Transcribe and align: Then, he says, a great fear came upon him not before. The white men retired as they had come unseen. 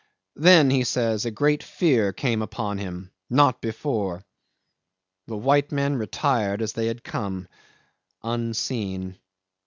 Then, 0.35 0.71
he 0.71 0.83
says, 0.83 1.25
a 1.25 1.29
great 1.29 1.61
fear 1.61 2.11
came 2.11 2.41
upon 2.41 2.79
him 2.79 3.11
not 3.29 3.61
before. 3.61 4.25
The 5.27 5.37
white 5.37 5.71
men 5.71 5.95
retired 5.95 6.63
as 6.63 6.73
they 6.73 6.87
had 6.87 7.03
come 7.03 7.47
unseen. 8.23 9.19